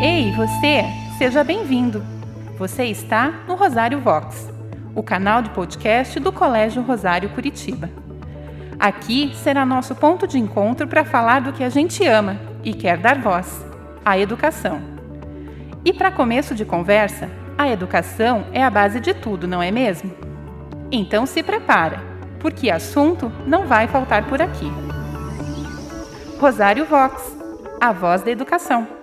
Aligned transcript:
Ei, 0.00 0.30
você, 0.30 0.84
seja 1.18 1.42
bem-vindo. 1.42 2.04
Você 2.56 2.84
está 2.84 3.42
no 3.48 3.56
Rosário 3.56 4.00
Vox, 4.00 4.48
o 4.94 5.02
canal 5.02 5.42
de 5.42 5.50
podcast 5.50 6.20
do 6.20 6.30
Colégio 6.30 6.82
Rosário 6.82 7.28
Curitiba. 7.30 7.90
Aqui 8.78 9.32
será 9.34 9.66
nosso 9.66 9.96
ponto 9.96 10.24
de 10.24 10.38
encontro 10.38 10.86
para 10.86 11.04
falar 11.04 11.40
do 11.40 11.52
que 11.52 11.64
a 11.64 11.68
gente 11.68 12.06
ama 12.06 12.38
e 12.62 12.72
quer 12.72 12.96
dar 12.96 13.20
voz: 13.20 13.66
a 14.04 14.16
educação. 14.16 14.80
E 15.84 15.92
para 15.92 16.12
começo 16.12 16.54
de 16.54 16.64
conversa, 16.64 17.28
a 17.58 17.68
educação 17.68 18.46
é 18.52 18.62
a 18.62 18.70
base 18.70 19.00
de 19.00 19.12
tudo, 19.12 19.48
não 19.48 19.60
é 19.60 19.72
mesmo? 19.72 20.14
Então 20.92 21.26
se 21.26 21.42
prepara, 21.42 22.00
porque 22.38 22.70
assunto 22.70 23.32
não 23.44 23.66
vai 23.66 23.88
faltar 23.88 24.28
por 24.28 24.40
aqui. 24.40 24.70
Rosário 26.38 26.84
Vox, 26.84 27.36
a 27.80 27.92
voz 27.92 28.22
da 28.22 28.30
educação. 28.30 28.97